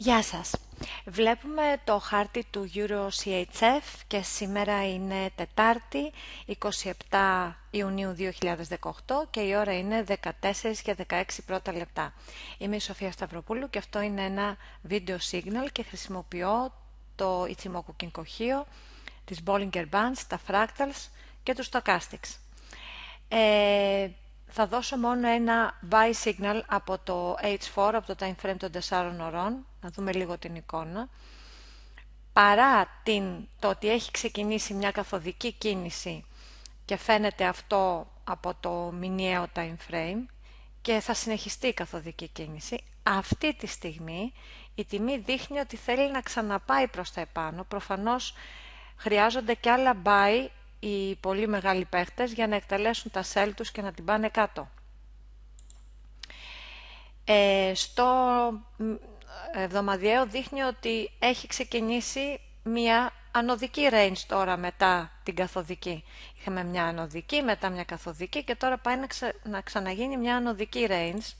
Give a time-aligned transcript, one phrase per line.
[0.00, 0.54] Γεια σας.
[1.04, 6.12] Βλέπουμε το χάρτη του EuroCHF και σήμερα είναι Τετάρτη
[7.10, 8.90] 27 Ιουνίου 2018
[9.30, 10.14] και η ώρα είναι 14
[10.82, 12.12] και 16 πρώτα λεπτά.
[12.58, 14.56] Είμαι η Σοφία Σταυροπούλου και αυτό είναι ένα
[14.88, 16.72] video signal και χρησιμοποιώ
[17.14, 18.64] το Ichimoku Kinkohio,
[19.24, 21.08] τις Bollinger Bands, τα Fractals
[21.42, 22.36] και τους Stochastics.
[23.28, 24.08] Ε,
[24.46, 29.16] θα δώσω μόνο ένα buy signal από το H4, από το time frame των 4
[29.20, 31.08] ωρών, να δούμε λίγο την εικόνα.
[32.32, 36.24] Παρά την, το ότι έχει ξεκινήσει μια καθοδική κίνηση
[36.84, 40.24] και φαίνεται αυτό από το μηνιαίο time frame
[40.82, 44.32] και θα συνεχιστεί η καθοδική κίνηση, αυτή τη στιγμή
[44.74, 47.64] η τιμή δείχνει ότι θέλει να ξαναπάει προς τα επάνω.
[47.64, 48.34] Προφανώς
[48.96, 53.82] χρειάζονται και άλλα buy οι πολύ μεγάλοι παίχτες για να εκτελέσουν τα σέλ τους και
[53.82, 54.68] να την πάνε κάτω.
[57.24, 58.04] Ε, στο
[59.54, 66.04] εβδομαδιαίο δείχνει ότι έχει ξεκινήσει μια ανωδική range τώρα μετά την καθοδική.
[66.38, 69.06] Είχαμε μια ανωδική, μετά μια καθοδική και τώρα πάει να,
[69.42, 71.32] να ξαναγίνει μια ανωδική range.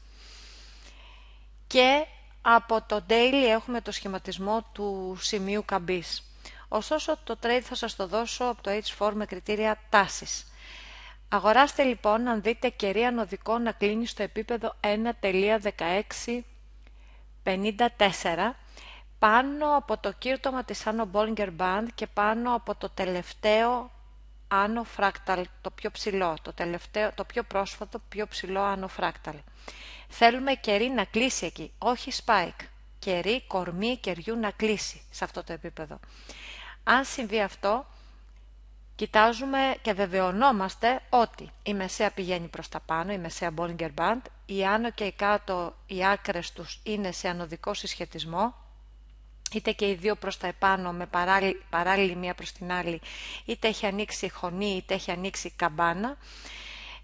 [1.66, 2.04] Και
[2.42, 6.22] από το daily έχουμε το σχηματισμό του σημείου καμπής.
[6.68, 10.52] Ωστόσο το trade θα σας το δώσω από το H4 με κριτήρια τάσης.
[11.28, 14.74] Αγοράστε λοιπόν αν δείτε κερί ανωδικό να κλείνει στο επίπεδο
[17.52, 18.52] 1.1654
[19.18, 23.90] πάνω από το κύρτωμα της Άνω Bollinger Band και πάνω από το τελευταίο
[24.48, 29.34] Άνω Fractal, το πιο ψηλό, το, τελευταίο, το πιο πρόσφατο, πιο ψηλό Άνω Fractal.
[30.08, 32.66] Θέλουμε κερί να κλείσει εκεί, όχι spike.
[32.98, 35.98] Κερί, κορμί κεριού να κλείσει σε αυτό το επίπεδο.
[36.84, 37.86] Αν συμβεί αυτό,
[38.94, 44.64] κοιτάζουμε και βεβαιωνόμαστε ότι η μεσαία πηγαίνει προς τα πάνω, η μεσαία Bollinger Band, η
[44.64, 48.54] άνω και η κάτω, οι άκρες τους είναι σε ανωδικό συσχετισμό,
[49.52, 53.00] είτε και οι δύο προς τα επάνω με παράλληλη, παράλληλη μία προς την άλλη,
[53.44, 56.16] είτε έχει ανοίξει χωνή, είτε έχει ανοίξει καμπάνα.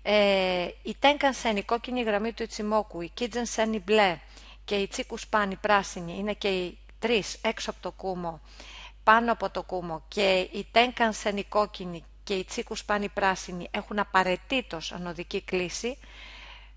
[0.02, 4.18] Ε, η Tenkan-sen, η κόκκινη γραμμή του Ιτσιμόκου, η Kitchen-sen, η μπλε
[4.64, 5.16] και η Τσίκου
[5.50, 8.40] η πράσινη, είναι και οι τρεις έξω από το κούμο,
[9.04, 13.98] πάνω από το κούμο και η τέγκανσεν η κόκκινη και η τσίκου σπάνι πράσινη έχουν
[13.98, 15.98] απαραίτητος ανωδική κλίση.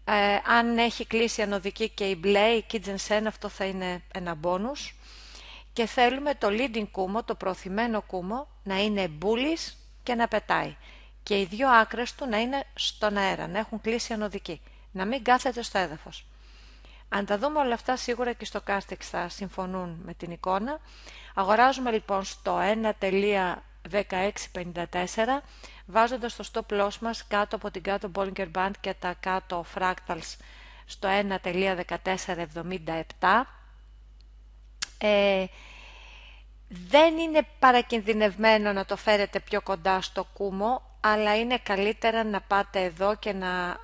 [0.10, 4.96] Ε, αν έχει κλίση ανωδική και η μπλε, η κίτζενσεν, αυτό θα είναι ένα μπόνους.
[5.74, 10.76] Και θέλουμε το leading κούμο, το προωθημένο κούμο, να είναι μπούλης και να πετάει.
[11.24, 14.62] Και οι δύο άκρες του να είναι στον αέρα, να έχουν κλίση ανωδική.
[14.92, 16.26] Να μην κάθεται στο έδαφος.
[17.10, 20.80] Αν τα δούμε όλα αυτά σίγουρα και στο Castex θα συμφωνούν με την εικόνα.
[21.36, 22.60] Αγοράζουμε λοιπόν στο
[23.92, 24.02] 1.1654
[25.86, 30.36] βάζοντας το stop loss μας κάτω από την κάτω Bollinger Band και τα κάτω fractals
[30.86, 31.10] στο
[31.44, 33.44] 1.1477.
[34.98, 35.46] Ε,
[36.68, 42.84] δεν είναι παρακινδυνευμένο να το φέρετε πιο κοντά στο κούμο, αλλά είναι καλύτερα να πάτε
[42.84, 43.78] εδώ και να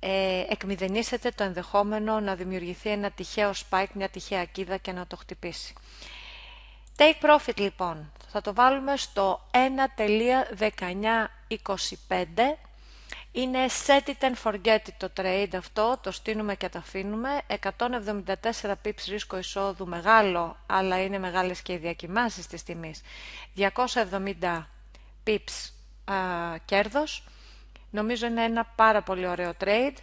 [0.00, 5.16] ε, εκμηδενήσετε το ενδεχόμενο να δημιουργηθεί ένα τυχαίο spike, μια τυχαία κίδα και να το
[5.16, 5.72] χτυπήσει.
[7.00, 9.56] Take profit λοιπόν, θα το βάλουμε στο 1.1925
[13.32, 17.28] είναι set it and forget it το trade αυτό, το στείλουμε και το αφήνουμε.
[17.78, 23.02] 174 pips ρίσκο εισόδου μεγάλο, αλλά είναι μεγάλες και οι διακοιμάσεις της τιμής.
[23.56, 24.66] 270
[25.26, 25.70] pips
[26.04, 26.14] α,
[26.64, 27.24] κέρδος.
[27.90, 29.96] Νομίζω είναι ένα πάρα πολύ ωραίο trade.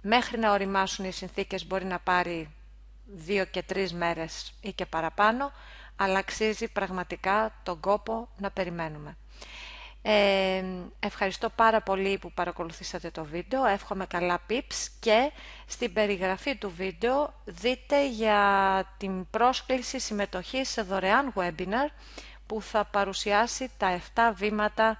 [0.00, 2.54] Μέχρι να οριμάσουν οι συνθήκες μπορεί να πάρει
[3.06, 5.52] δύο και τρεις μέρες ή και παραπάνω,
[6.02, 9.16] αλλά αξίζει πραγματικά τον κόπο να περιμένουμε.
[10.04, 10.64] Ε,
[11.00, 15.30] ευχαριστώ πάρα πολύ που παρακολουθήσατε το βίντεο, εύχομαι καλά pips και
[15.66, 18.42] στην περιγραφή του βίντεο δείτε για
[18.98, 21.90] την πρόσκληση συμμετοχής σε δωρεάν webinar
[22.46, 24.98] που θα παρουσιάσει τα 7 βήματα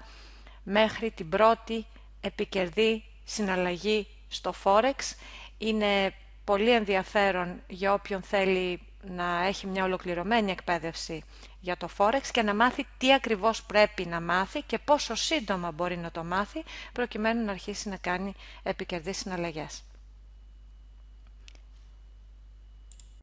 [0.63, 1.85] μέχρι την πρώτη
[2.21, 5.15] επικερδή συναλλαγή στο Forex.
[5.57, 11.23] Είναι πολύ ενδιαφέρον για όποιον θέλει να έχει μια ολοκληρωμένη εκπαίδευση
[11.59, 15.97] για το Forex και να μάθει τι ακριβώς πρέπει να μάθει και πόσο σύντομα μπορεί
[15.97, 16.63] να το μάθει
[16.93, 18.33] προκειμένου να αρχίσει να κάνει
[18.63, 19.83] επικερδείς συναλλαγές.